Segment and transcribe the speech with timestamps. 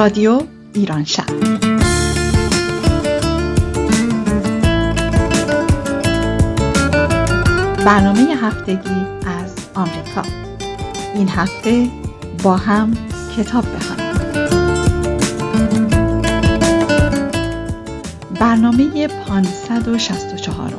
[0.00, 0.40] رادیو
[0.72, 1.24] ایران شب.
[7.84, 10.22] برنامه هفتگی از آمریکا.
[11.14, 11.88] این هفته
[12.42, 12.96] با هم
[13.36, 14.12] کتاب بخوانیم
[18.40, 20.74] برنامه 564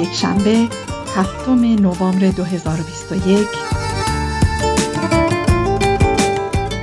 [0.00, 0.68] یک شنبه
[1.16, 3.46] هفتم نوامبر 2021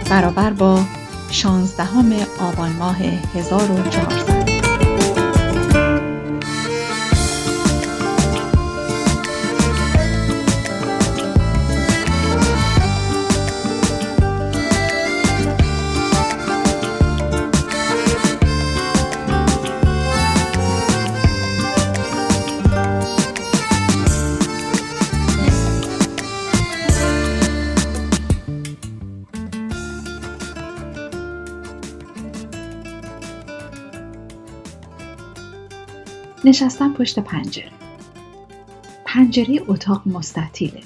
[0.10, 0.80] برابر با
[1.34, 2.98] 16 آبان ماه
[3.36, 4.33] 1400
[36.46, 37.72] نشستم پشت پنجره.
[39.06, 40.82] پنجره اتاق مستطیله.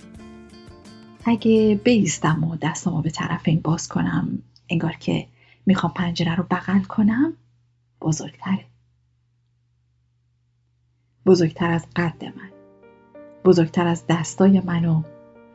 [1.25, 5.27] اگه بیستم و دستمو به طرف این باز کنم انگار که
[5.65, 7.33] می‌خوام پنجره رو بغل کنم
[8.01, 8.65] بزرگتره.
[11.25, 12.51] بزرگتر از قد من.
[13.45, 15.03] بزرگتر از دستای من و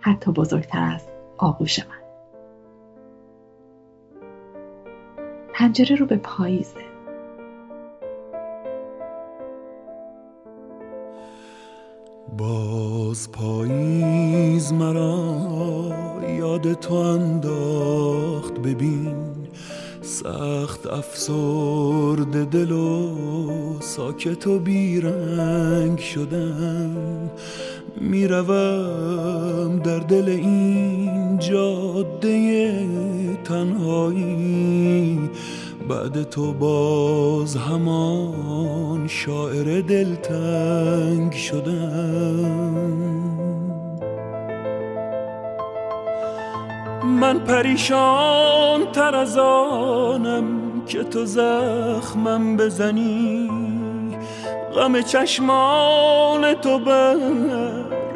[0.01, 1.03] حتی بزرگتر از
[1.39, 2.03] آغوش من.
[5.55, 6.92] پنجره رو به پاییزه.
[12.39, 15.37] باز پاییز مرا
[16.39, 18.59] یاد تو انداخت.
[18.59, 19.15] ببین
[20.03, 23.17] سخت افسرد دل و
[23.81, 26.97] ساکت و بیرنگ شدم.
[28.01, 32.87] می‌روم در دل این جاده
[33.45, 35.19] تنهایی.
[35.89, 42.83] بعد تو باز همان شاعر دلتنگ شدم.
[47.05, 50.45] من پریشان تر از آنم
[50.87, 53.51] که تو زخمم بزنی.
[54.75, 57.17] غم چشمان تو بر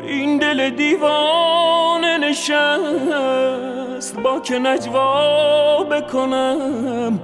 [0.06, 4.16] این دل دیوانه نشست.
[4.20, 7.20] با که نجوا بکنم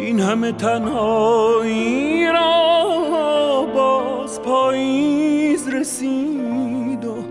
[0.00, 7.24] این همه تنهایی را باز پاییز رسید و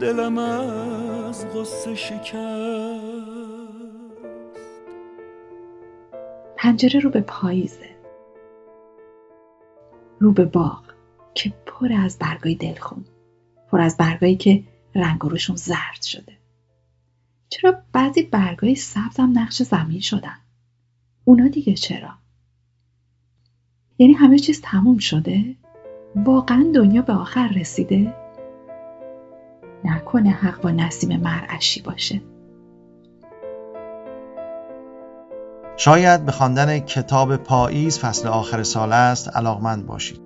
[0.00, 2.34] دلم از غصه شکست.
[6.56, 7.96] پنجره رو به پاییزه
[10.20, 10.82] رو به باغ
[11.34, 13.04] که پر از برگای دلخون
[13.70, 14.62] پر از برگایی که
[14.94, 16.32] رنگ روشون زرد شده.
[17.48, 20.43] چرا بعضی برگای سبزم نقش زمین شدن؟
[21.24, 22.10] اونا دیگه چرا؟
[23.98, 25.56] یعنی همه چیز تموم شده؟
[26.16, 28.14] واقعا دنیا به آخر رسیده؟
[29.84, 32.20] نکنه حق با نسیم مرعشی باشه
[35.76, 40.20] شاید به خواندن کتاب پاییز فصل آخر سال است علاقمند باشید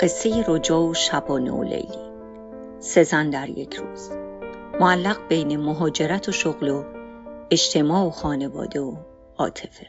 [0.00, 2.10] قصه رجوع شبانه و لیلی
[2.78, 4.10] سزن در یک روز
[4.80, 6.84] معلق بین مهاجرت و شغل و
[7.50, 8.96] اجتماع و خانواده و
[9.38, 9.86] عاطفه.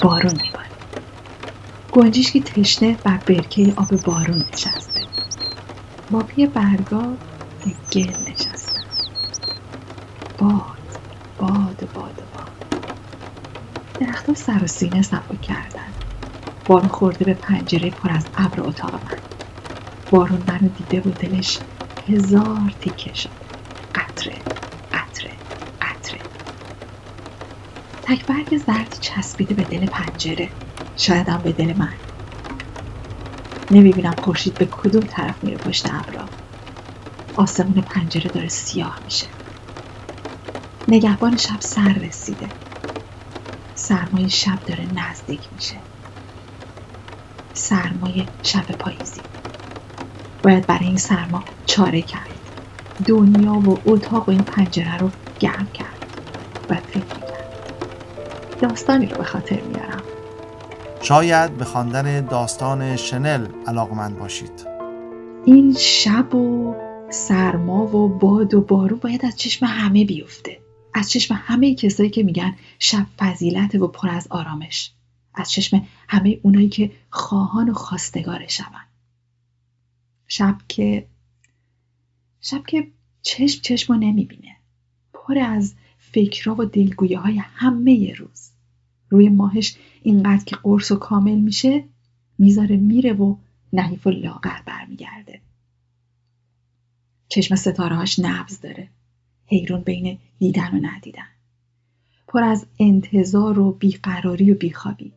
[0.00, 0.70] بارون میباره
[1.92, 5.00] گنجیش که تشنه بر برکه آب بارون نشسته.
[6.10, 7.18] با پی برگا
[7.60, 8.80] به گل نشسته.
[10.38, 10.92] باد
[11.38, 12.56] باد باد باد.
[13.98, 15.94] درختها سر و سینه سبا کردن.
[16.66, 19.25] بارون خورده به پنجره پر از ابر اتاق من
[20.10, 21.62] بارون منو دیده و دلش.
[22.08, 23.44] هزار تیکه شد.
[23.94, 24.42] قطره
[24.92, 25.36] قطره
[25.80, 26.22] قطره.
[28.02, 30.52] تکبرگ زرد چسبیده به دل پنجره.
[30.96, 31.94] شایدم به دل من.
[33.70, 36.30] نمی‌بینم خورشید به کدوم طرف میره پشت ابرا.
[37.36, 39.28] آسمون پنجره داره سیاه میشه.
[40.88, 42.54] نگهبان شب سر رسیده.
[43.74, 45.82] سرمایه شب داره نزدیک میشه.
[47.54, 49.24] سرمایه شب پاییزی.
[50.46, 52.30] باید برای این سرما چاره کرد.
[53.06, 55.10] دنیا و اتاق و این پنجره رو
[55.40, 56.06] گرم کرد
[56.68, 57.44] باید فکر کرد
[58.60, 60.02] داستانی رو به خاطر میارم.
[61.02, 64.66] شاید به خواندن داستان شنل علاقمند باشید.
[65.44, 66.74] این شب و
[67.10, 70.58] سرما و باد و بارون باید از چشم همه بیفته.
[70.94, 74.92] از چشم همه کسایی که میگن شب فضیلت و پر از آرامش.
[75.34, 78.85] از چشم همه اونایی که خواهان و خواستگار شبن
[80.28, 81.06] شب که
[82.40, 82.90] شب که
[83.22, 84.56] چشم چشم رو نمی‌بینه.
[85.12, 88.50] پر از فکرها و دلگویه های همه روز.
[89.08, 91.84] روی ماهش اینقدر که قرص و کامل میشه
[92.38, 93.36] می‌ذاره میره و
[93.72, 95.40] نحیف و لاغر برمیگرده.
[97.28, 98.88] چشم ستارهاش نبز داره.
[99.46, 101.28] حیرون بین دیدن و ندیدن.
[102.28, 105.12] پر از انتظار و بیقراری و بیخوابی.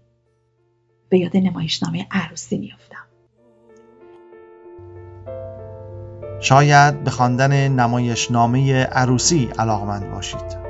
[1.09, 2.88] به یاد نمایشنامه عروسی میافتم.
[6.41, 10.69] شاید به خواندن نمایشنامه عروسی علاقمند باشید.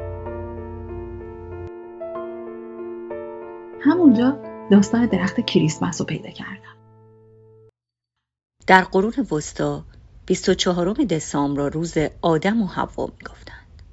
[3.82, 4.38] همونجا
[4.72, 6.76] داستان درخت کریسمس رو پیدا کردم.
[8.68, 9.84] در قرون وسطا
[10.26, 13.84] 24 دسامبر را روز آدم و حوا می‌گفتند.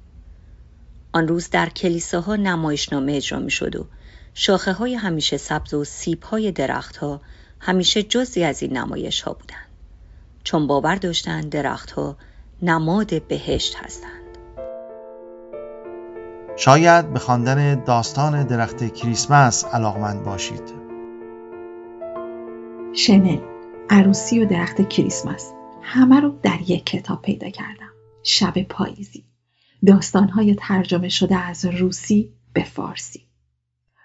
[1.13, 3.85] آن روز در کلیساها نمایشنامه اجرا می‌شد و
[4.33, 7.21] شاخه های همیشه سبز و سیب های درختها
[7.59, 9.66] همیشه جزی از این نمایش ها بودند.
[10.47, 12.17] چون باور داشتند درختها
[12.61, 14.37] نماد بهشت هستند.
[16.57, 20.73] شاید به خواندن داستان درخت کریسمس علاقمند باشید.
[22.93, 23.39] شنل
[23.89, 25.51] عروسی و درخت کریسمس
[25.81, 27.91] همه رو در یک کتاب پیدا کردم.
[28.23, 29.23] شب پاییزی.
[29.85, 33.21] داستانهای ترجمه شده از روسی به فارسی.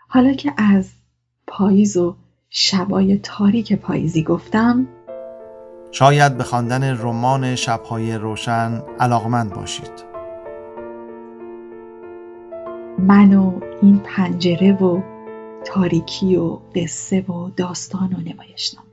[0.08, 0.90] حالا که از
[1.46, 2.16] پاییز و
[2.50, 4.88] شبای تاریک پاییزی گفتم
[5.92, 10.04] شاید به خواندن رمان شبهای روشن علاقمند باشید.
[12.98, 15.02] من و این پنجره و
[15.66, 18.88] تاریکی و قصه و داستان و نمایشنامه.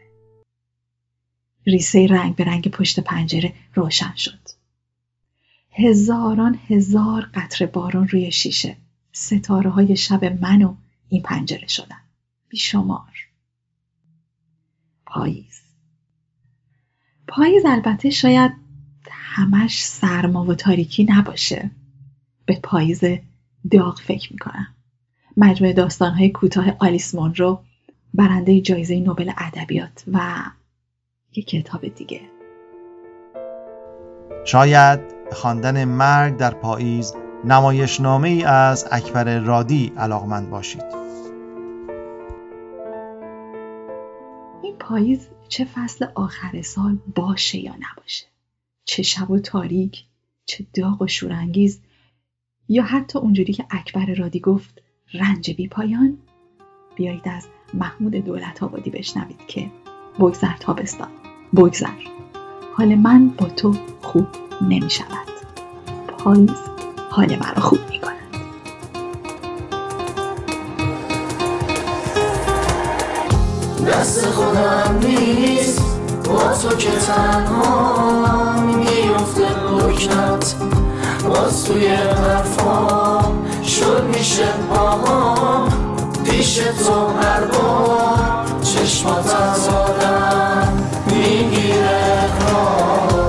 [1.67, 4.49] ریسه رنگ به رنگ پشت پنجره روشن شد.
[5.71, 8.77] هزاران هزار قطره باران روی شیشه.
[9.11, 10.75] ستاره های شب من و
[11.09, 12.01] این پنجره شدن.
[12.49, 13.13] بیشمار.
[15.05, 15.68] پاییز.
[17.29, 18.51] پاییز البته شاید
[19.11, 21.71] همش سرما و تاریکی نباشه.
[22.45, 23.01] به پاییز
[23.71, 24.67] داغ فکر می‌کنم.
[25.37, 27.59] مجموعه داستانهای کوتاه آلیس مونرو
[28.13, 30.19] برنده جایزه نوبل ادبیات و
[31.35, 32.21] یک کتاب دیگه.
[34.45, 34.99] شاید
[35.31, 37.13] خواندن مرگ در پاییز
[37.45, 40.83] نمایشنامه ای از اکبر رادی علاقمند باشید.
[44.63, 48.25] این پاییز چه فصل آخر سال باشه یا نباشه؟
[48.85, 50.03] چه شب و تاریک
[50.45, 51.81] چه داغ و شورانگیز
[52.69, 54.81] یا حتی اونجوری که اکبر رادی گفت
[55.13, 56.17] رنج بی پایان؟
[56.95, 59.71] بیایید از محمود دولت آبادی بشنوید که
[60.19, 61.09] بگذر تابستان
[61.55, 62.03] بگذر.
[62.77, 64.27] حال من با تو خوب
[64.61, 65.27] نمی شود
[66.07, 66.61] پاییز
[67.11, 68.18] حال مرا خوب می کند
[73.99, 75.81] دست خودم نیست.
[76.25, 80.55] با تو که تنها میفته لکنت
[81.29, 85.69] باز توی حرفام شد میشه پاهام
[86.23, 90.73] پیش تو هر بار چشمات از آدم
[91.05, 92.29] می‌گیره.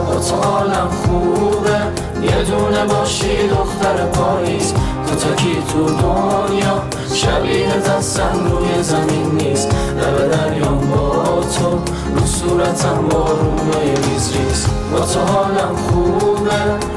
[0.06, 1.80] با تو حالم خوبه.
[2.22, 4.72] یه دونه باشی دختر پاییز.
[5.06, 6.99] تو تکی تو دنیا.
[7.14, 9.74] شبیه دستم روی زمین نیست.
[9.96, 11.70] لب دریام با تو
[12.14, 14.66] رو صورتم بارونای ریز ریز.
[14.92, 16.50] با تو حالم خوبه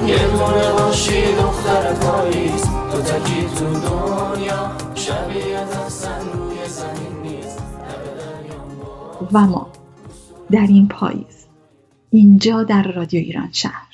[0.07, 2.63] یه دونه باشی دختر پاییز.
[2.63, 7.59] تو تکی تو دنیا شبیه دستم روی زمین نیست.
[9.33, 9.67] و ما
[10.51, 11.45] در این پاییز
[12.09, 13.93] اینجا در رادیو ایران شهر.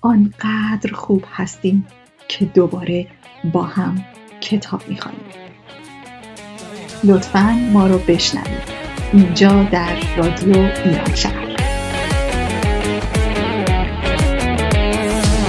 [0.00, 1.86] آنقدر خوب هستیم
[2.28, 3.06] که دوباره
[3.52, 4.04] با هم
[4.40, 5.20] کتاب می‌خوانیم.
[7.04, 8.80] لطفا ما رو بشنوید.
[9.12, 11.56] اینجا در رادیو ایران شهر.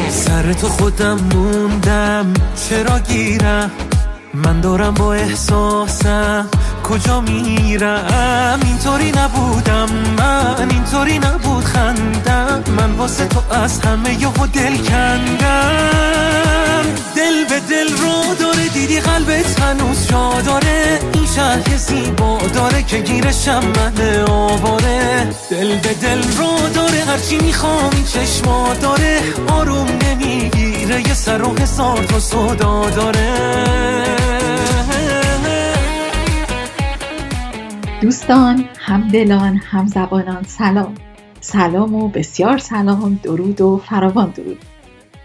[0.10, 2.34] سر تو خودم موندم.
[2.70, 3.72] چرا گیرم؟
[4.34, 6.50] من دارم با احساسم.
[6.84, 9.90] کجا میرم؟ اینطوری نبودم.
[10.18, 11.64] من اینطوری نبود.
[11.64, 12.31] خندم.
[13.02, 16.84] واسه تو از همه یهو دل کندم.
[17.16, 21.00] دل به دل رو داره دیدی قلبت هنوز جا داره.
[21.14, 25.30] این شهر زیبا داره که گیرشم من آواره.
[25.50, 29.20] دل به دل رو داره هرچی می‌خوام این چشما داره.
[29.48, 33.34] آروم نمی‌گیره یه سر و حسار تو صدا داره.
[38.02, 40.96] دوستان همدلان همزبانان سلام.
[41.44, 44.66] سلام و بسیار سلام درود و فراوان درود.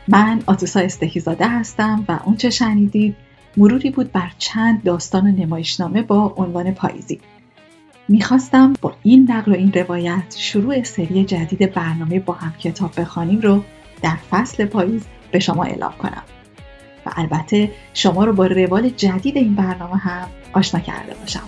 [0.09, 3.17] من آتوسا استهیزاده هستم و اونچه شنیدید
[3.57, 7.21] مروری بود بر چند داستان و نمایشنامه با عنوان پاییزی.
[8.09, 13.41] می‌خواستم با این نقل و این روایت شروع سری جدید برنامه با هم کتاب بخوانیم
[13.41, 13.63] رو
[14.03, 16.23] در فصل پاییز به شما اعلام کنم.
[17.07, 21.43] و البته شما رو با روال جدید این برنامه هم آشنا کرده باشم.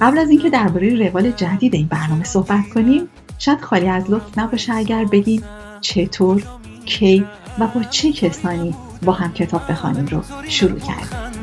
[0.00, 3.08] قبل از اینکه درباره روال جدید این برنامه صحبت کنیم
[3.40, 5.42] شاید خالی از لطف نباشه اگر بگیم
[5.80, 6.42] چطور
[6.86, 7.26] کی
[7.58, 11.40] و با چه کسانی با هم کتاب بخوانیم رو شروع کردیم.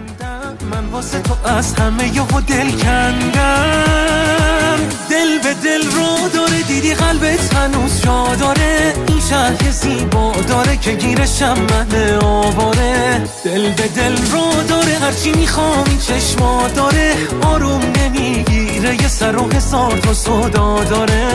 [0.71, 4.77] من واسه تو از همه یهو دل کندم.
[5.09, 8.93] دل به دل رو داره دیدی قلبت هنوز جا داره
[9.29, 13.23] شهر زیبا داره که گیرشم من آواره.
[13.43, 17.13] دل به دل رو داره هرچی می‌خوام این چشما داره.
[17.43, 21.27] آروم نمی‌گیره یه سر و حسار تو صدا داره.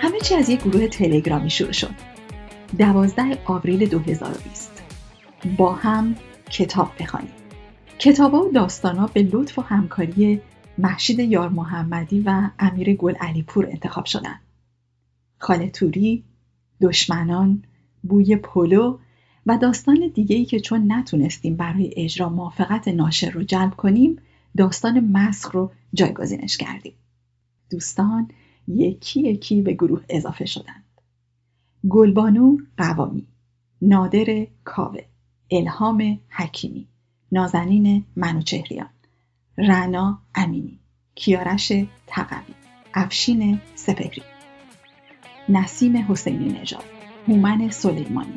[0.00, 1.94] همه چی از یک گروه تلگرامی شروع شد.
[2.78, 4.70] 12 آوریل 2020
[5.58, 6.16] با هم
[6.50, 7.32] کتاب بخوانیم.
[7.98, 10.40] کتاب و داستانا به لطف و همکاری
[10.78, 14.40] محشید یار محمدی و امیر گل علی پور انتخاب شدند.
[15.38, 16.24] خاله توری،
[16.80, 17.62] دشمنان،
[18.02, 18.98] بوی پلو
[19.46, 24.18] و داستان دیگه‌ای که چون نتونستیم برای اجرا موافقت ناشر رو جلب کنیم
[24.56, 26.94] داستان مسخ رو جایگزینش کردیم.
[27.70, 28.30] دوستان
[28.68, 30.84] یکی یکی به گروه اضافه شدند.
[31.88, 33.26] گلبانو قوامی
[33.82, 35.00] نادر کاوه
[35.50, 36.88] الهام حکیمی
[37.32, 38.88] نازنین منوچهریان
[39.58, 40.78] رنا امینی
[41.14, 41.72] کیارش
[42.06, 42.54] تقوی
[42.94, 44.22] افشین سپهری
[45.48, 46.84] نسیم حسینی نژاد
[47.28, 48.34] هومن سلیمانی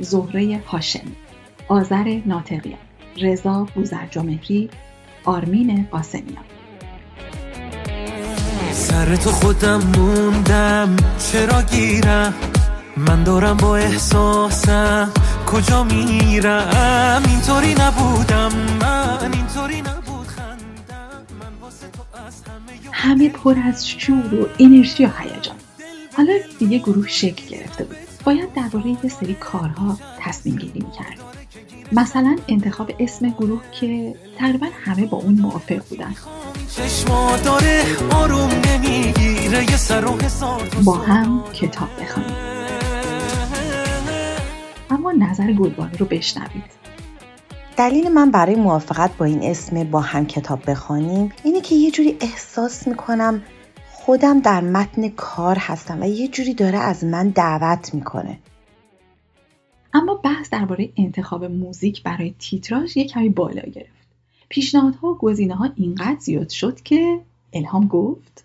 [0.00, 1.16] زهره هاشمی
[1.68, 2.78] آذر ناطقیان
[3.16, 4.70] رضا بوزرجمهری
[5.24, 6.44] آرمین قاسمیان.
[8.72, 10.96] سر تو خودم موندم
[11.32, 12.34] چرا گیرم؟
[12.96, 15.12] من دارم با احساسم
[15.46, 20.09] کجا میرم؟ اینطوری نبودم من اینطوری نبود
[23.02, 25.56] همه پر از شور و انرژی و هیجان.
[26.16, 27.96] حالا دیگه گروه شکل گرفته بود.
[28.24, 31.24] باید درباره یه سری کارها تصمیم گیری می‌کردیم
[31.92, 36.14] مثلا انتخاب اسم گروه که تقریبا همه با اون موافق بودن.
[40.84, 42.36] با هم کتاب بخوانیم
[44.90, 46.79] اما نظر گلبانو رو بشنوید.
[47.80, 52.16] دلیل من برای موافقت با این اسم با هم کتاب بخوانیم اینه که یه جوری
[52.20, 53.42] احساس می‌کنم
[53.92, 58.38] خودم در متن کار هستم و یه جوری داره از من دعوت می‌کنه.
[59.94, 64.08] اما بحث درباره انتخاب موزیک برای تیتراژ یک کمی بالا گرفت.
[64.48, 67.20] پیشنهادها و گزینه ها اینقدر زیاد شد که
[67.52, 68.44] الهام گفت.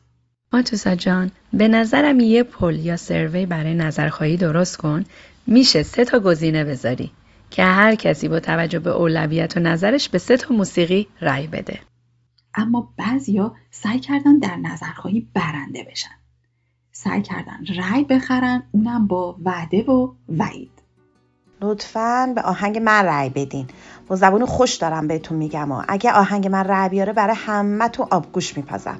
[0.53, 5.05] ماتوسا جان به نظرم یه پل یا سروی برای نظرخواهی درست کن.
[5.47, 7.11] میشه سه تا گزینه بذاری.
[7.55, 11.79] که هر کسی با توجه به اولویت و نظرش به سه تا موسیقی رأی بده.
[12.55, 16.15] اما بعضیا سعی کردن در نظرخواهی برنده بشن.
[16.91, 20.71] سعی کردن رأی بخرن اونم با وعده و وعید.
[21.61, 23.67] لطفا به آهنگ من رأی بدین.
[24.07, 28.07] با زبون خوش دارم بهتون میگم و اگه آهنگ من رأی بیاره برای همه تو
[28.11, 28.99] آبگوش میپزم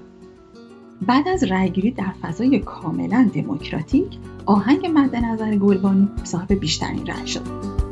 [1.02, 7.85] بعد از رأیگیری در فضای کاملا دموکراتیک آهنگ مد نظر گلبانو صاحب بیشترین رأی شد.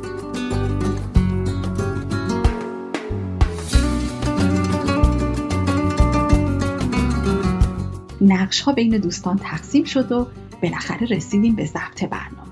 [8.24, 10.28] نقش ها بین دوستان تقسیم شد و
[10.62, 12.52] بالاخره رسیدیم به ضبط برنامه.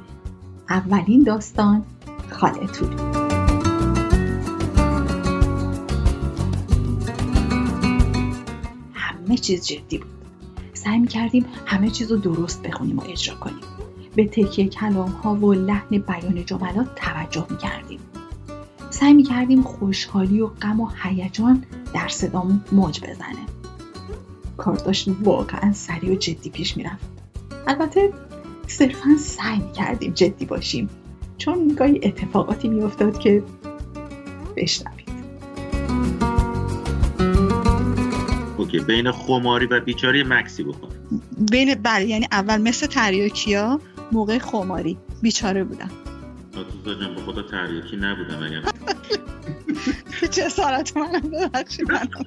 [0.70, 1.84] اولین داستان
[2.30, 2.96] خاله توری
[8.94, 10.12] همه چیز جدی بود.
[10.74, 13.64] سعی می کردیم همه چیز رو درست بخونیم و اجرا کنیم.
[14.16, 18.00] به تکیه کلام ها و لحن بیان جملات توجه می کردیم
[18.90, 21.64] سعی می کردیم خوشحالی و غم و هیجان
[21.94, 23.61] در صدامون موج بزنه.
[24.62, 27.06] کار داشت واقعا سریع و جدی پیش می‌رفت
[27.68, 28.14] البته
[28.68, 30.90] صرفا سعی می کردیم جدی باشیم
[31.38, 33.44] چون گاهی اتفاقاتی میافتاد که
[34.58, 35.12] بشنوید.
[38.58, 40.90] اوکی بین خماری و بیچاری مکسی بکن.
[41.52, 43.80] بین بله یعنی اول مثل تریاکیا
[44.12, 45.92] موقع خماری بیچاره بودم.
[46.58, 48.62] آتوزا جان به خدا تریاکی نبودم اگر.
[50.32, 51.92] چه سارت منم ببخشید.
[51.92, 52.26] منم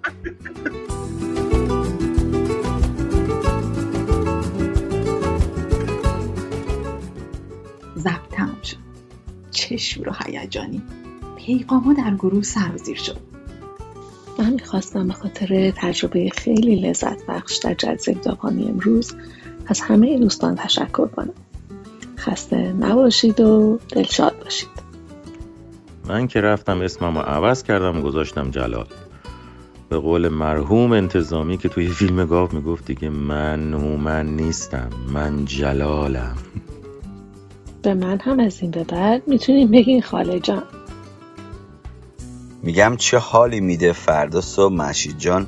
[9.68, 10.82] چه شور و هیجانی.
[11.36, 13.16] پیغاما در گروه سرازیر شد.
[14.38, 19.14] من می‌خواستم به خاطر تجربه خیلی لذت بخش در جلسه کتابخوانی امروز
[19.66, 21.32] از همه دوستان تشکر کنم.
[22.16, 24.68] خسته نباشید و دلشاد باشید.
[26.08, 28.86] من که رفتم اسمم رو عوض کردم و گذاشتم جلال.
[29.88, 36.36] به قول مرحوم انتظامی که توی فیلم گاو می‌گفت دیگه من هومن نیستم من جلالم.
[37.84, 40.62] به من هم از این به بعد می‌تونیم بگین خاله جان.
[42.62, 45.46] میگم چه حالی میده فردا صبح مشید جان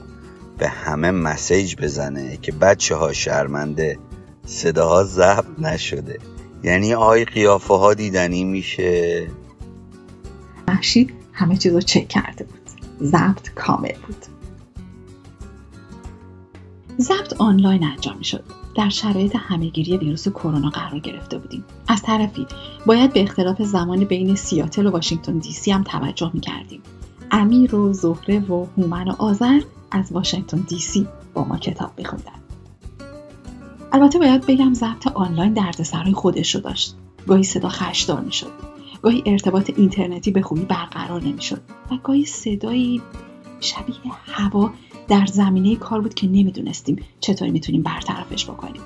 [0.58, 3.98] به همه مسیج بزنه که بچه ها شرمنده
[4.46, 6.18] صداها ضبط نشده.
[6.62, 9.26] یعنی آی قیافه ها دیدنی میشه.
[10.68, 12.70] محشید همه چیز رو چک کرده بود.
[13.02, 14.26] ضبط کامل بود.
[17.00, 18.44] ضبط آنلاین انجام شد
[18.76, 21.64] در شرایط همهگیری ویروس کرونا قرار گرفته بودیم.
[21.88, 22.46] از طرفی
[22.86, 26.82] باید به اختلاف زمان بین سیاتل و واشنگتن دی سی هم توجه می کردیم
[27.30, 32.32] امیر و زهره و هومن و آذر از واشنگتن دی سی با ما کتاب میخوندن.
[33.92, 36.94] البته باید بگم ضبط آنلاین دردسرهای خودش رو داشت.
[37.26, 38.52] گاهی صدا خشدار می‌شد.
[39.02, 41.60] گاهی ارتباط اینترنتی به خوبی برقرار نمی‌شد.
[41.90, 43.02] و گاهی صدایی
[43.60, 44.70] شبیه هوا
[45.08, 48.82] در زمینه کار بود که نمی‌دونستیم چطور می‌تونیم برطرفش بکنیم.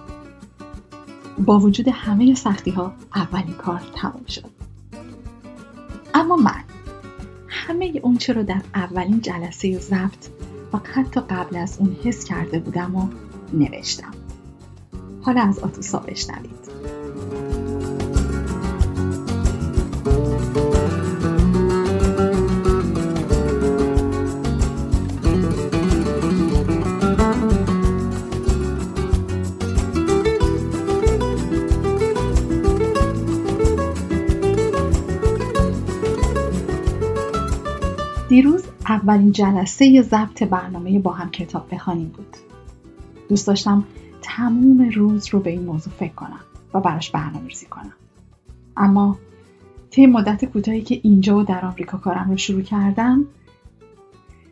[1.39, 4.51] با وجود همه سختی ها اولین کار تمام شد.
[6.15, 6.65] اما من
[7.49, 10.29] همه اون رو در اولین جلسه ضبط
[10.73, 13.09] و حتی قبل از اون حس کرده بودم و
[13.53, 14.15] نوشتم.
[15.23, 16.60] حالا از آتوسا بشنوید
[38.91, 42.37] اولین جلسه ضبط برنامه با هم کتاب بخوانیم بود.
[43.29, 43.85] دوست داشتم
[44.23, 46.41] تموم روز رو به این موضوع فکر کنم
[46.75, 47.93] و براش برنامه ریزی کنم.
[48.77, 49.19] اما
[49.91, 53.25] طی مدت کوتاهی که اینجا و در آمریکا کارم رو شروع کردم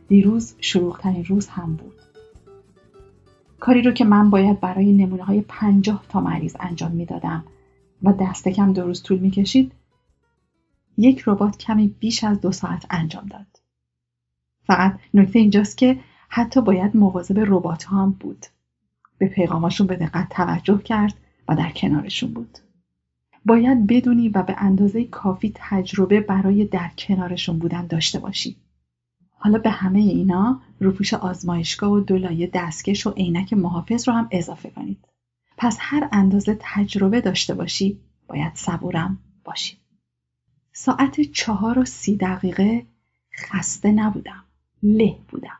[0.08, 1.94] دیروز شروعترین روز هم بود.
[3.60, 7.44] کاری رو که من باید برای نمونه های پنجاه تا مریض انجام می‌دادم
[8.02, 9.72] و دست کم دو روز طول می‌کشید
[10.96, 13.57] یک ربات کمی بیش از دو ساعت انجام داد.
[14.68, 18.46] فقط نکته اینجاست که حتی باید مواظب ربات هم بود.
[19.18, 21.14] به پیغاماشون به دقت توجه کرد
[21.48, 22.58] و در کنارشون بود.
[23.46, 28.56] باید بدونی و به اندازه کافی تجربه برای در کنارشون بودن داشته باشی.
[29.30, 34.70] حالا به همه اینا روپوش آزمایشگاه و دولایه دستکش و عینک محافظ رو هم اضافه
[34.70, 35.08] کنید.
[35.56, 39.76] پس هر اندازه تجربه داشته باشی باید صبورم باشی.
[40.72, 42.86] ساعت چهار و سی دقیقه
[43.36, 44.44] خسته نبودم.
[44.82, 45.58] له بودم.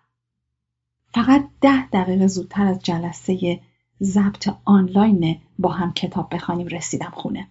[1.15, 3.61] فقط ده دقیقه زودتر از جلسه
[4.03, 7.49] ضبط آنلاین با هم کتاب بخوانیم رسیدم خونه.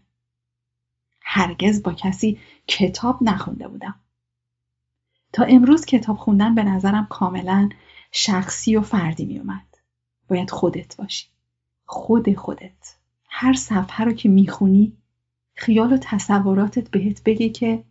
[1.21, 3.95] هرگز با کسی کتاب نخونده بودم.
[5.33, 7.69] تا امروز کتاب خوندن به نظرم کاملا
[8.11, 9.77] شخصی و فردی می اومد.
[10.27, 11.27] باید خودت باشی.
[11.85, 12.97] خود خودت.
[13.29, 14.97] هر صفحه رو که می‌خونی
[15.55, 17.83] خیال و تصوراتت بهت بگه که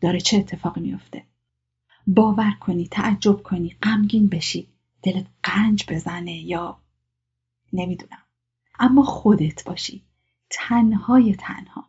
[0.00, 1.22] داره چه اتفاقی میفته.
[2.06, 4.68] باور کنی تعجب کنی غمگین بشی.
[5.02, 6.78] دلت قنج بزنه یا
[7.72, 8.22] نمی‌دونم.
[8.78, 10.02] اما خودت باشی.
[10.50, 11.84] تنهای تنها.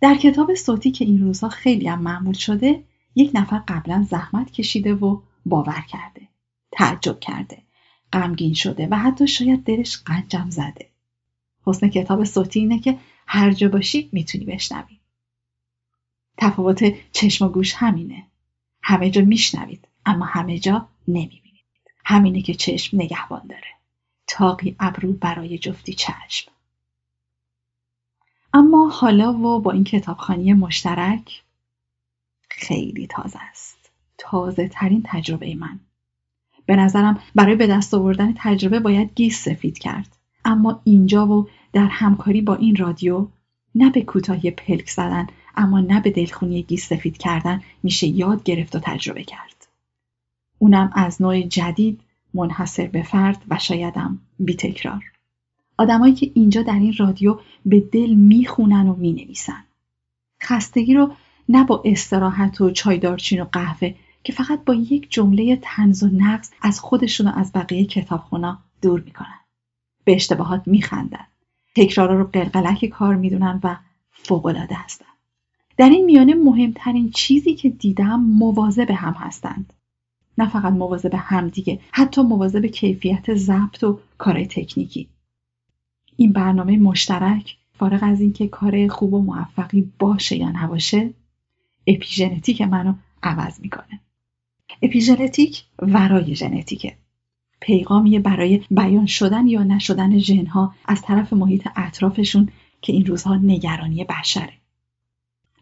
[0.00, 4.94] در کتاب صوتی که این روزها خیلی هم معمول شده یک نفر قبلا زحمت کشیده
[4.94, 6.28] و باور کرده
[6.72, 7.62] تعجب کرده
[8.12, 10.90] غمگین شده و حتی شاید دلش قنجم زده.
[11.66, 15.00] حسن کتاب صوتی اینه که هر جا باشی می‌تونی بشنوی.
[16.38, 18.29] تفاوت چشم و گوش همینه.
[18.82, 21.50] همه جا میشنوید اما همه جا نمی‌بینید.
[22.04, 23.68] همینه که چشم نگهبان داره.
[24.26, 26.52] تاقی ابرو برای جفتی چشم.
[28.54, 31.42] اما حالا و با این کتابخانی مشترک
[32.48, 33.90] خیلی تازه است.
[34.18, 35.80] تازه ترین تجربه من.
[36.66, 40.16] به نظرم برای به دست آوردن تجربه باید گیس سفید کرد.
[40.44, 43.28] اما اینجا و در همکاری با این رادیو
[43.74, 48.76] نه به کوتاهی پلک زدن اما نه به دلخونی گیس سفید کردن میشه یاد گرفت
[48.76, 49.68] و تجربه کرد.
[50.58, 52.00] اونم از نوع جدید
[52.34, 55.04] منحصر به فرد و شایدم بی تکرار.
[55.78, 59.64] آدمایی که اینجا در این رادیو به دل می‌خونن و می‌نویسن.
[60.42, 61.12] خستگی رو
[61.48, 66.50] نه با استراحت و چایدارچین و قهوه که فقط با یک جمله تنز و نقص
[66.62, 69.40] از خودشون و از بقیه کتابخونا دور می‌کنن.
[70.04, 71.26] به اشتباهات میخندن.
[71.76, 73.76] تکرارا رو قلقلک کار می‌دونن و
[74.10, 75.09] فوقالعاده هستن.
[75.80, 79.72] در این میانه مهمترین چیزی که دیدم مواظب هم هستند.
[80.38, 85.08] نه فقط مواظب هم دیگه حتی مواظب کیفیت ضبط و کارهای تکنیکی.
[86.16, 91.10] این برنامه مشترک فارغ از اینکه کار خوب و موفقی باشه یا نباشه
[91.86, 94.00] اپیژنتیک منو عوض می‌کنه
[94.82, 96.96] اپیژنتیک ورای ژنتیکه
[97.60, 102.48] پیغامی برای بیان شدن یا نشدن ژنها از طرف محیط اطرافشون
[102.82, 104.59] که این روزها نگرانی بشره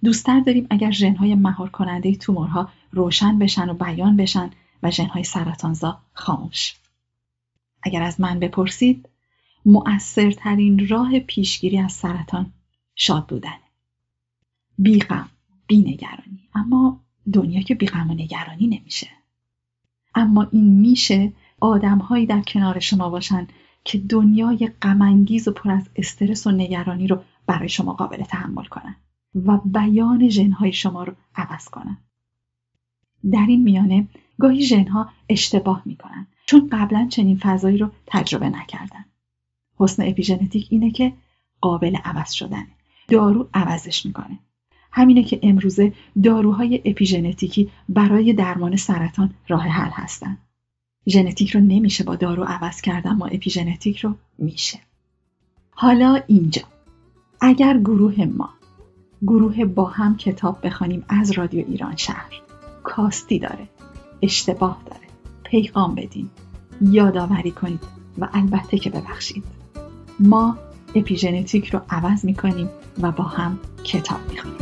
[0.04, 4.50] دوستتر داریم اگر ژنهای مهار کننده تومورها روشن بشن و بیان بشن
[4.82, 6.74] و ژنهای سرطانزا خاموش.
[7.82, 9.08] اگر از من بپرسید
[9.66, 12.52] مؤثرترین راه پیشگیری از سرطان
[12.94, 13.61] شاد بودنه
[14.78, 15.28] بیغم
[15.66, 16.48] بینگرانی.
[16.54, 17.00] اما
[17.32, 19.08] دنیا که بیغم و نگرانی نمیشه.
[20.14, 23.46] اما این میشه آدمهایی در کنار شما باشن
[23.84, 28.96] که دنیای غمانگیز و پر از استرس و نگرانی رو برای شما قابل تحمل کنن.
[29.46, 31.98] و بیان ژنهای شما رو عوض کنن.
[33.33, 39.05] در این میانه گاهی ژنها اشتباه می‌کنن چون قبلا چنین فضایی رو تجربه نکردن.
[39.77, 41.12] حسن اپیژنتیک اینه که
[41.61, 42.66] قابل عوض شدن
[43.09, 44.38] دارو عوضش می‌کنه.
[44.92, 50.38] همینه که امروزه داروهای اپیژنتیکی برای درمان سرطان راه حل هستن.
[51.07, 54.79] ژنتیک رو نمیشه با دارو عوض کردن ما اپیژنتیک رو میشه.
[55.70, 56.62] حالا اینجا.
[57.40, 58.58] اگر گروه ما
[59.22, 62.40] گروه با هم کتاب بخوانیم از رادیو ایران شهر.
[62.83, 63.68] کاستی داره
[64.22, 65.07] اشتباه داره
[65.44, 66.31] پیغام بدین
[66.81, 67.81] یادآوری کنید
[68.18, 69.44] و البته که ببخشید.
[70.20, 70.59] ما
[70.94, 72.68] اپیژنتیک رو عوض می‌کنیم
[73.02, 74.59] و با هم کتاب می‌خونیم.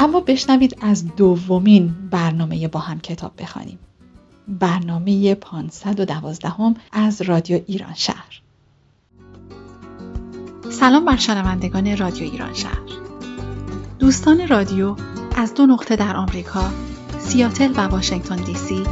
[0.00, 3.78] اما بشنوید از دومین برنامه با هم کتاب بخوانیم.
[4.60, 8.42] برنامه 512 هم از رادیو ایران شهر.
[10.70, 12.82] سلام بر شنوندگان رادیو ایران شهر.
[13.98, 14.96] دوستان رادیو
[15.36, 16.70] از دو نقطه در آمریکا
[17.18, 18.84] سیاتل و واشنگتن دی سی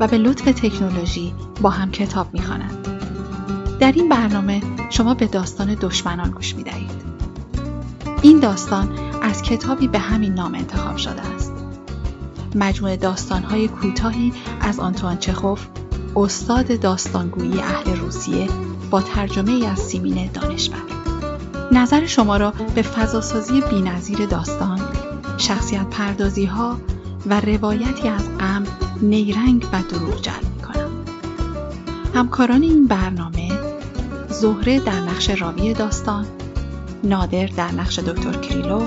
[0.00, 2.86] و به لطف تکنولوژی با هم کتاب می‌خوانند.
[3.80, 7.02] در این برنامه شما به داستان دشمنان گوش می‌دهید.
[8.22, 11.51] این داستان از کتابی به همین نام انتخاب شده است.
[12.54, 15.66] مجموعه داستانهای کوتاهی از آنتوان چخوف
[16.16, 18.48] استاد داستانگویی اهل روسیه
[18.90, 20.82] با ترجمه از سیمین دانشور
[21.72, 24.80] نظر شما را به فضاسازی بینظیر داستان
[25.38, 26.76] شخصیت پردازی ها
[27.26, 28.64] و روایتی از غم،
[29.02, 30.90] نیرنگ و دروغ جلب می کنم.
[32.14, 33.52] همکاران این برنامه
[34.28, 36.26] زهره در نقش راوی داستان،
[37.04, 38.82] نادر در نقش دکتر کریلو،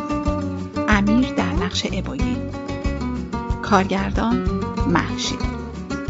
[0.90, 2.38] امیر در نقش ابویی،
[3.66, 4.38] کارگردان
[4.88, 5.40] محشید.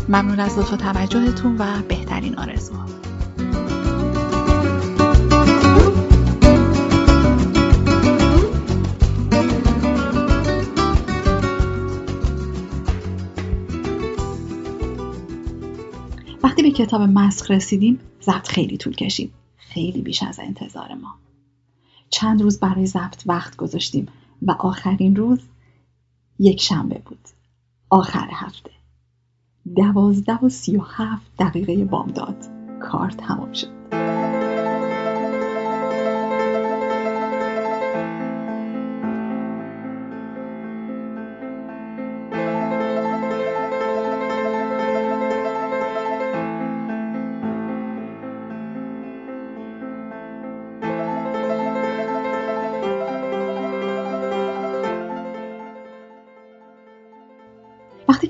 [0.09, 2.85] ممنون از لطف توجهتون و بهترین آرزوها.
[16.43, 21.15] وقتی به کتاب مسخ رسیدیم ضبط خیلی طول کشید خیلی بیش از انتظار ما
[22.09, 24.07] چند روز برای ضبط وقت گذاشتیم
[24.41, 25.39] و آخرین روز
[26.39, 27.34] یک شنبه بود
[27.95, 28.71] آخر هفته.
[29.75, 32.45] دوازده و سی و هفت دقیقه بامداد.
[32.79, 33.74] کار تمام شد.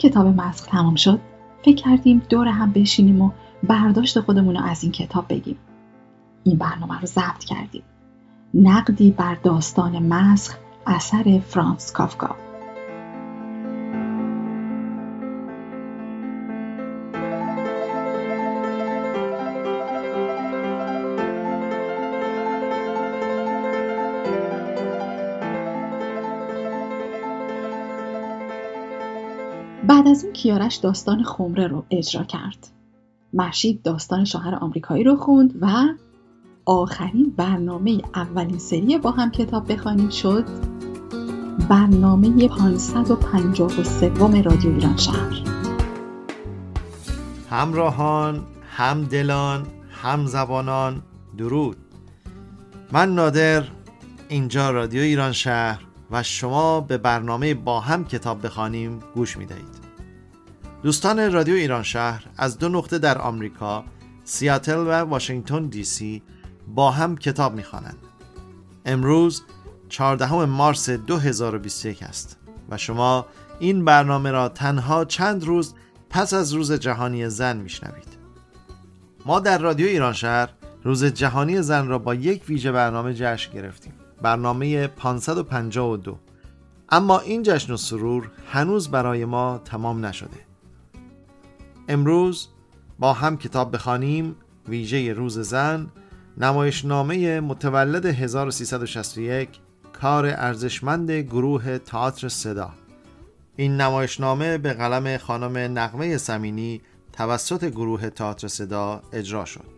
[0.10, 1.20] کتاب مسخ تمام شد
[1.66, 3.32] فکر کردیم دور هم بشینیم و
[3.64, 5.58] برداشت خودمون رو از این کتاب بگیم
[6.44, 7.84] این برنامه رو ضبط کردیم.
[8.54, 10.56] نقدی بر داستان مسخ
[10.88, 12.45] اثر فرانس کافکا.
[30.16, 32.68] از اون کیارش داستان خمره رو اجرا کرد.
[33.34, 35.68] مرشید داستان شوهر آمریکایی رو خوند و
[36.66, 40.46] آخرین برنامه اولین سری با هم کتاب بخوانیم شد.
[41.70, 45.42] برنامه 553 رادیو ایران شهر.
[47.50, 51.02] همراهان همدلان همزبانان
[51.38, 51.78] درود.
[52.92, 53.64] من نادر
[54.30, 59.85] اینجا رادیو ایران شهر و شما به برنامه با هم کتاب بخوانیم گوش می دهید.
[60.86, 63.84] دوستان رادیو ایران شهر از دو نقطه در آمریکا
[64.24, 66.24] سیاتل و واشنگتن دی سی
[66.68, 67.98] با هم کتاب می خوانند.
[68.86, 69.44] امروز
[69.90, 72.38] 14 مارس 2021 است
[72.70, 73.26] و شما
[73.60, 75.74] این برنامه را تنها چند روز
[76.10, 78.18] پس از روز جهانی زن میشنوید.
[79.26, 80.50] ما در رادیو ایران شهر
[80.84, 86.20] روز جهانی زن را با یک ویژه برنامه جشن گرفتیم برنامه 552
[86.90, 90.55] اما این جشن و سرور هنوز برای ما تمام نشده
[91.88, 92.48] امروز
[93.00, 94.36] با هم کتاب بخوانیم
[94.68, 95.92] ویژه روز زن
[96.38, 99.50] نمایشنامه متولد 1361
[100.02, 102.70] کار ارزشمند گروه تئاتر صدا
[103.56, 106.82] این نمایشنامه به قلم خانم نقمه سمینی
[107.14, 109.76] توسط گروه تئاتر صدا اجرا شد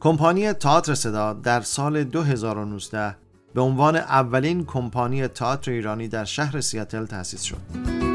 [0.00, 3.16] کمپانی تئاتر صدا در سال 2019
[3.54, 8.07] به عنوان اولین کمپانی تئاتر ایرانی در شهر سیاتل تأسیس شد.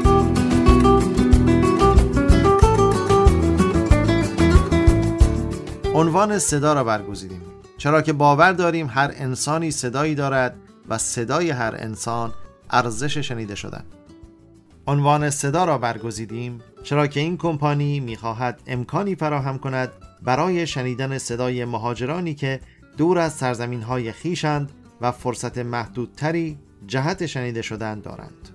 [5.94, 7.42] عنوان صدا را برگزیدیم.
[7.78, 10.56] چرا که باور داریم هر انسانی صدایی دارد
[10.88, 12.32] و صدای هر انسان
[12.70, 13.84] ارزش شنیده شدن.
[14.86, 21.64] عنوان صدا را برگزیدیم چرا که این کمپانی می‌خواهد امکانی فراهم کند برای شنیدن صدای
[21.64, 22.60] مهاجرانی که
[22.96, 28.48] دور از سرزمین های خیشند و فرصت محدودتری جهت شنیده شدن دارند.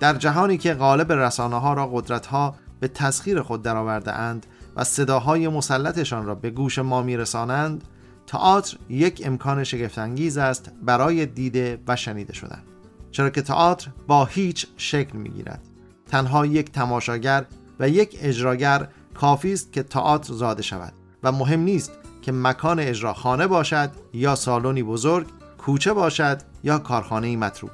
[0.00, 4.84] در جهانی که غالب رسانه ها را قدرت ها به تسخیر خود درآورده اند و
[4.84, 7.84] صداهای مسلطشان را به گوش ما میرسانند
[8.26, 12.62] تئاتر یک امکان شگفتانگیز است برای دیده و شنیده شدن.
[13.10, 15.62] چرا که تئاتر با هیچ شکل می‌گیرد.
[16.06, 17.44] تنها یک تماشاگر
[17.80, 23.14] و یک اجراگر کافی است که تئاتر زاده شود و مهم نیست که مکان اجرا
[23.14, 25.26] خانه باشد یا سالنی بزرگ
[25.58, 27.72] کوچه باشد یا کارخانه متروک.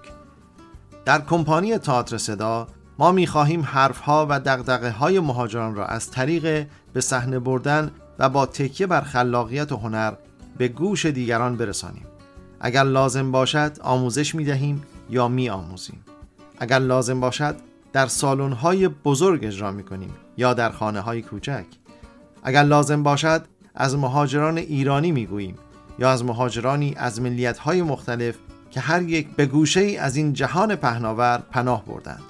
[1.04, 2.66] در کمپانی تئاتر صدا
[2.98, 8.46] ما می‌خواهیم حرفها و دقدقه های مهاجران را از طریق به صحنه بردن و با
[8.46, 10.12] تکیه بر خلاقیت و هنر
[10.59, 12.07] به گوش دیگران برسانیم.
[12.61, 16.05] اگر لازم باشد آموزش می دهیم یا می آموزیم
[16.59, 17.57] اگر لازم باشد
[17.92, 21.66] در سالن های بزرگ اجرا می کنیم یا در خانه های کوچک.
[22.42, 25.59] اگر لازم باشد از مهاجران ایرانی می گوییم
[25.98, 28.35] یا از مهاجرانی از ملیت های مختلف
[28.70, 32.22] که هر یک به گوشه ای از این جهان پهناور پناه بردند.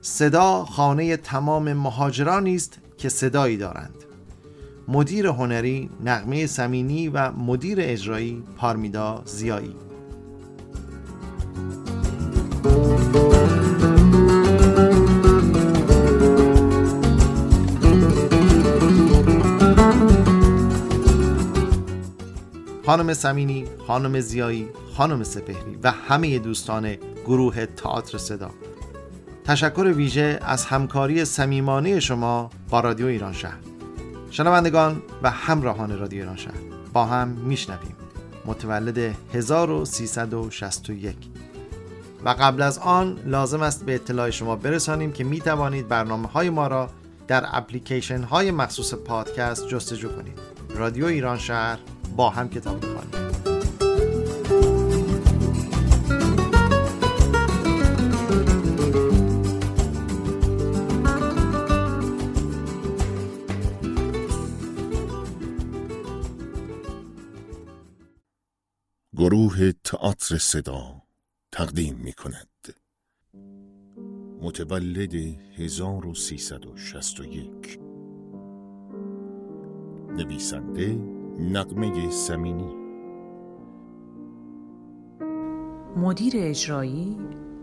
[0.00, 3.94] صدا خانه تمام مهاجرانی است که صدایی دارند.
[4.88, 9.74] مدیر هنری نقمه سمینی و مدیر اجرایی پارمیدا زیایی.
[22.86, 28.50] خانم سمینی، خانم زیایی، خانم سپهری و همه دوستان گروه تئاتر صدا.
[29.46, 33.56] تشکر ویژه از همکاری صمیمانه شما با رادیو ایران شهر.
[34.30, 36.54] شنوندگان و همراهان رادیو ایران شهر
[36.92, 37.96] با هم میشنویم.
[38.46, 41.16] متولد 1361
[42.24, 46.50] و قبل از آن لازم است به اطلاع شما برسانیم که می توانید برنامه های
[46.50, 46.90] ما را
[47.28, 50.38] در اپلیکیشن های مخصوص پادکست جستجو کنید.
[50.74, 51.78] رادیو ایران شهر
[52.16, 53.25] با هم کتاب بخوانیم
[69.26, 71.02] گروه تئاتر صدا
[71.52, 72.74] تقدیم می کند
[74.42, 75.14] متولد
[75.58, 77.78] 1361
[80.16, 80.94] نویسنده
[81.38, 82.74] نقمه سمینی.
[85.96, 87.16] مدیر اجرایی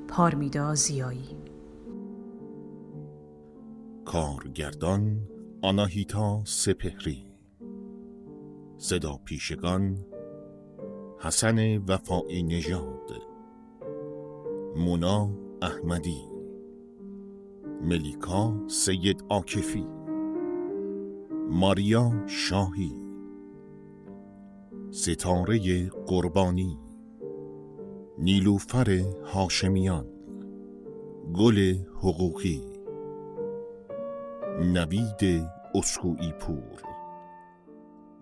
[0.08, 1.38] پارمیدا زیایی.
[4.06, 5.30] کارگردان
[5.62, 7.26] آناهیتا سپهری.
[8.78, 10.13] صدا پیشگان
[11.26, 13.12] حسن وفایی نژاد.
[14.78, 15.30] مونا
[15.62, 16.22] احمدی.
[17.82, 19.88] ملیکا سید آکفی
[21.50, 22.96] ماریا شاهی.
[24.92, 26.80] ستاره قربانی.
[28.18, 28.90] نیلوفر
[29.34, 30.06] هاشمیان.
[31.34, 32.62] گل حقوقی.
[34.60, 35.44] نوید
[35.76, 36.82] اسکوئی پور.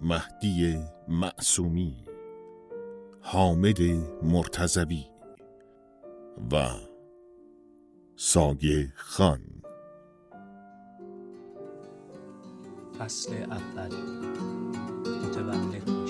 [0.02, 2.11] مهدی معصومی.
[3.24, 3.82] حامد
[4.24, 5.06] مرتزوی
[6.52, 6.70] و
[8.16, 9.40] ساگه خان.
[13.00, 13.96] فصل اول.
[15.26, 16.01] متولد.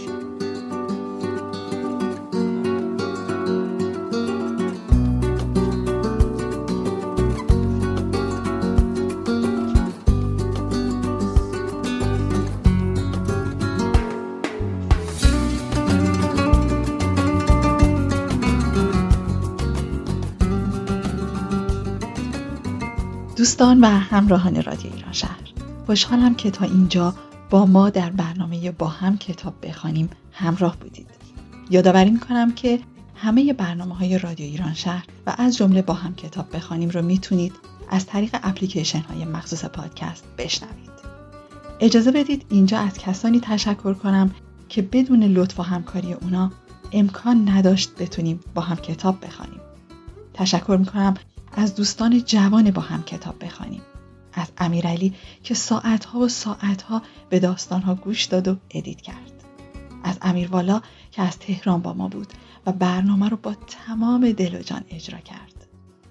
[23.42, 25.40] دوستان و همراهان رادیو ایران شهر.
[25.86, 27.14] خوشحالم که تا اینجا
[27.50, 31.08] با ما در برنامه با هم کتاب بخوانیم همراه بودید.
[31.70, 32.80] یادآوری می‌کنم که
[33.16, 37.54] همه برنامه های رادیو ایران شهر و از جمله با هم کتاب بخوانیم رو می‌تونید
[37.90, 40.92] از طریق اپلیکیشن های مخصوص پادکست بشنوید.
[41.80, 44.32] اجازه بدید اینجا از کسانی تشکر کنم
[44.70, 46.52] که بدون لطف و همکاری اونا
[46.92, 49.62] امکان نداشت بتونیم با هم کتاب بخوانیم.
[50.34, 51.14] تشکر می‌کنم
[51.56, 53.82] از دوستان جوان با هم کتاب بخوانیم.
[54.34, 59.32] از امیرعلی که ساعتها و ساعتها به داستانها گوش داد و ادیت کرد.
[60.04, 62.28] از امیروالا که از تهران با ما بود
[62.66, 65.68] و برنامه رو با تمام دل و جان اجرا کرد.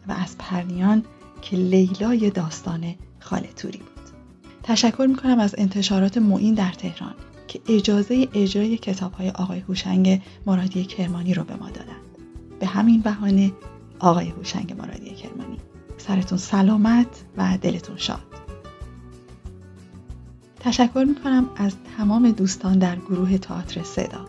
[0.08, 1.04] و از پرنیان
[1.42, 3.88] که لیلای داستان خاله توری بود.
[4.62, 7.14] تشکر می‌کنم از انتشارات معین در تهران
[7.48, 12.00] که اجازه اجرای کتاب های آقای هوشنگ مرادی کرمانی رو به ما دادند.
[12.60, 13.52] به همین بهانه
[14.00, 15.58] آقای هوشنگ مرادی کرمانی.
[15.98, 18.20] سرتون سلامت و دلتون شاد.
[20.60, 24.26] تشکر می‌کنم از تمام دوستان در گروه تئاتر صدا.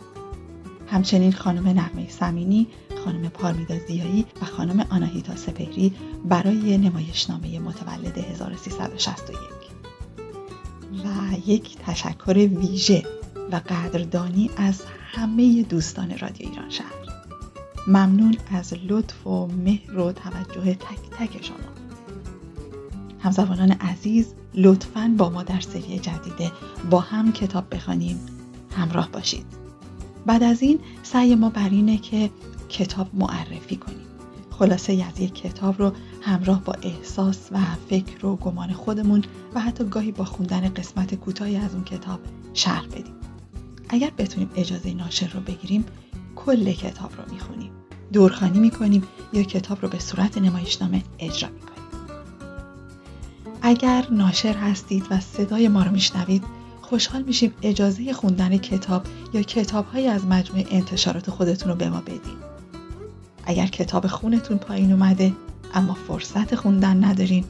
[0.88, 2.68] همچنین خانم نغمه سمینی،
[3.06, 5.94] خانم پارمیدا زیایی و خانم آناهیتا سپهری
[6.26, 9.38] برای نمایشنامه متولد 1361
[11.04, 13.04] و یک تشکر ویژه
[13.52, 14.82] و قدردانی از
[15.12, 17.01] همه دوستان رادیو ایران شهر.
[17.88, 21.56] ممنون از لطف و مهر و توجه تک تک شما.
[23.20, 26.52] همزبانان عزیز لطفاً با ما در سری جدیده
[26.90, 28.20] با هم کتاب بخوانیم.
[28.78, 29.46] همراه باشید.
[30.26, 32.30] بعد از این سعی ما بر اینه که
[32.70, 34.08] کتاب معرفی کنیم.
[34.52, 35.92] خلاصه از یک کتاب رو
[36.22, 37.58] همراه با احساس و
[37.90, 39.24] فکر و گمان خودمون
[39.56, 42.20] و حتی گاهی با خوندن قسمت کوتاهی از اون کتاب
[42.54, 43.14] شرح بدیم.
[43.90, 45.86] اگر بتونیم اجازه ناشر رو بگیریم
[46.46, 47.72] کل کتاب رو می‌خونیم.
[48.14, 51.72] دورخانی می‌کنیم یا کتاب رو به صورت نمایشنامه اجرا می‌کنیم.
[53.62, 56.44] اگر ناشر هستید و صدای ما رو میشنوید
[56.82, 62.52] خوشحال میشیم اجازه خوندن کتاب یا کتابهایی از مجموعه انتشارات خودتون رو به ما بدید
[63.46, 65.34] اگر کتاب خونتون پایین اومده
[65.74, 67.46] اما فرصت خوندن ندارین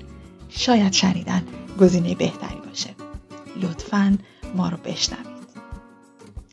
[0.49, 1.43] شاید شنیدن
[1.79, 2.89] گزینه بهتری باشه.
[3.61, 4.17] لطفاً
[4.55, 5.41] ما رو بشنوید.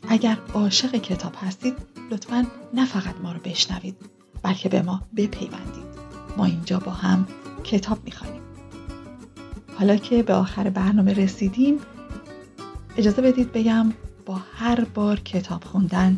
[0.07, 1.73] اگر عاشق کتاب هستید
[2.11, 3.95] لطفاً نه فقط ما رو بشنوید
[4.43, 5.89] بلکه به ما بپیوندید.
[6.37, 7.27] ما اینجا با هم
[7.63, 8.41] کتاب می‌خوانیم.
[9.75, 11.77] حالا که به آخر برنامه رسیدیم
[12.97, 13.93] اجازه بدید بگم
[14.25, 16.17] با هر بار کتاب خوندن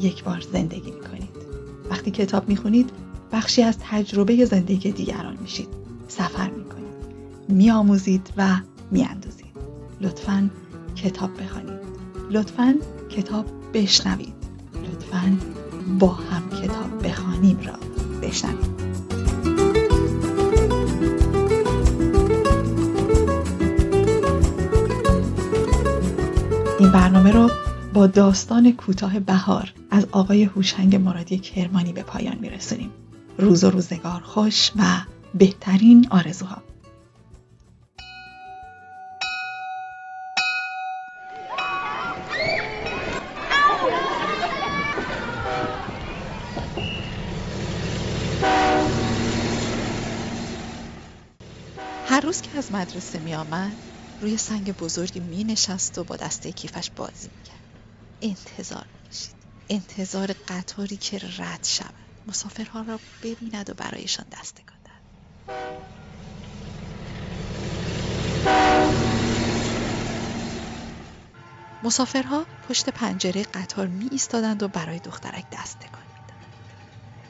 [0.00, 1.30] یک بار زندگی می‌کنید.
[1.90, 2.90] وقتی کتاب می‌خونید
[3.32, 5.68] بخشی از تجربه زندگی دیگران میشید.
[6.08, 6.78] سفر می‌کنید.
[7.48, 8.56] میآموزید و
[8.90, 9.56] میاندازید
[10.00, 10.50] لطفا
[10.96, 11.80] کتاب بخوانید.
[12.30, 12.74] لطفا
[13.10, 14.37] کتاب بشنوید.
[15.08, 15.38] لطفا
[15.98, 17.74] با هم کتاب بخوانیم را
[18.22, 18.78] بشنوید
[26.78, 27.50] این برنامه رو
[27.92, 32.90] با داستان کوتاه بهار از آقای هوشنگ مرادی کرمانی به پایان میرسونیم.
[33.38, 34.82] روز و روزگار خوش و
[35.34, 36.67] بهترین آرزوها.
[52.18, 53.78] هر روز که از مدرسه می آمد
[54.20, 57.64] روی سنگ بزرگی می نشست و با دسته کیفش بازی می کرد.
[58.22, 59.36] انتظار می کشید.
[59.68, 61.94] انتظار قطاری که رد شود.
[62.26, 64.78] مسافرها را ببیند و برایشان دست تکان
[71.82, 76.04] مسافرها پشت پنجره قطار می ایستادند و برای دخترک دست تکان.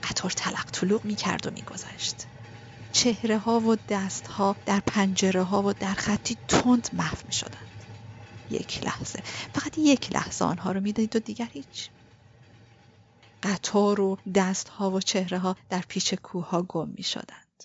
[0.03, 2.29] قطار تلق طلوق می کرد و می گذشت.
[2.93, 7.85] چهره ها و دست ها در پنجره ها و در خطی تند محو می شدند.
[8.51, 9.23] یک لحظه
[9.55, 11.91] فقط یک لحظه آنها رو می‌دادید و دیگر هیچ
[13.43, 17.65] قطار و دست ها و چهره ها در پیچ کوه ها گم می شدند.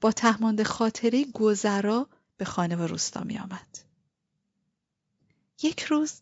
[0.00, 3.78] با تهماند خاطری گذرا به خانه و روستا می آمد.
[5.62, 6.20] یک روز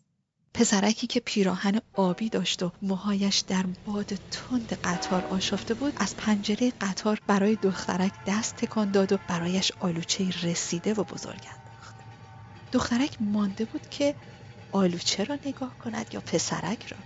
[0.53, 6.71] پسرکی که پیراهن آبی داشت و موهایش در باد تند قطار آشفته بود از پنجره
[6.81, 12.01] قطار برای دخترک دست تکان داد و برایش آلوچه رسیده و بزرگ انداخت.
[12.71, 14.15] دخترک مانده بود که
[14.71, 16.97] آلوچه را نگاه کند یا پسرک را.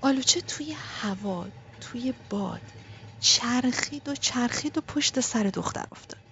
[0.00, 1.48] آلوچه توی هوا
[1.80, 2.70] توی باد
[3.18, 6.22] چرخید و چرخید و پشت سر دختر افتاد.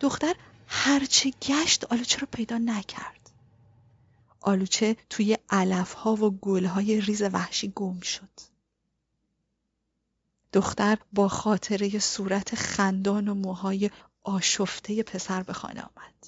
[0.00, 0.34] دختر
[0.66, 3.17] هرچه گشت آلوچه را پیدا نکرد.
[4.48, 8.28] آلوچه توی علف ها و گل های ریز وحشی گم شد.
[10.52, 13.90] دختر با خاطره صورت خندان و موهای
[14.22, 16.26] آشفته پسر به خانه آمد.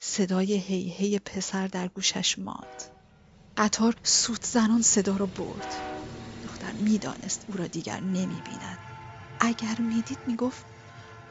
[0.00, 2.82] صدای هی هی پسر در گوشش ماند.
[3.56, 5.74] قطار سوت زنان صدا رو برد.
[6.42, 8.78] دختر می‌دانست او را دیگر نمی‌بیند.
[9.40, 10.66] اگر می‌دید می‌گفت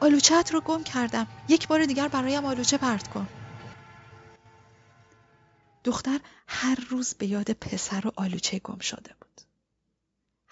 [0.00, 1.26] آلوچت رو گم کردم.
[1.48, 3.28] یک بار دیگر برایم آلوچه پرت کن.
[5.84, 9.40] دختر هر روز به یاد پسر و آلوچه گم شده بود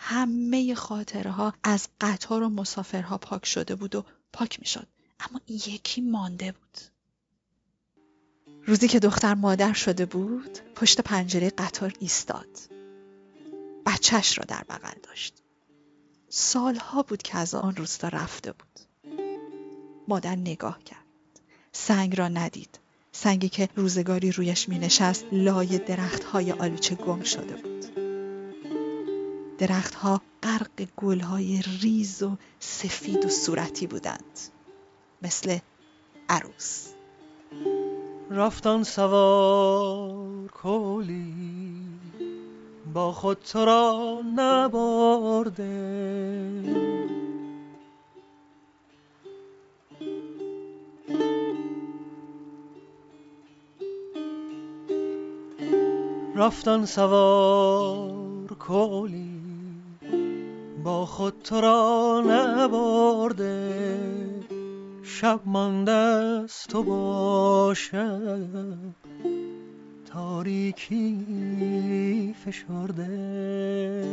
[0.05, 4.87] همه خاطره ها از قطار و مسافرها پاک شده بود و پاک می شد.
[5.21, 6.79] اما یکی مانده بود.
[8.67, 12.59] روزی که دختر مادر شده بود پشت پنجره قطار ایستاد.
[13.87, 15.35] بچهش را در بغل داشت.
[16.29, 18.81] سالها بود که از آن روستا رفته بود.
[20.09, 21.07] مادر نگاه کرد.
[21.73, 22.79] سنگ را ندید.
[23.13, 27.73] سنگی که روزگاری رویش می نشست لای درخت های آلوچه گم شده بود.
[29.59, 34.39] درختها غرق گلهای ریز و سفید و صورتی بودند
[35.23, 35.59] مثل
[36.29, 36.89] عروس
[38.31, 41.35] رفتن سوار کولی
[42.95, 45.73] با خود تو را نبرده
[56.37, 59.41] رفتن سوار کولی
[60.85, 63.73] با خود تو را نبرده.
[65.03, 68.47] شب مانده است تو باشد
[70.13, 71.17] تاریکی
[72.45, 74.05] فشرده.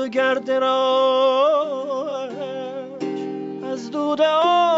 [0.00, 2.30] رفت و گرد راش
[3.72, 4.69] از دود آه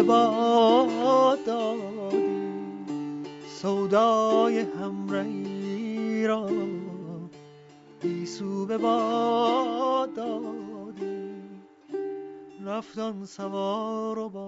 [0.00, 6.50] به باد دادی سودای همرهی را
[8.02, 11.32] گیسو به باد دادی
[12.66, 14.39] رفتن سوار و با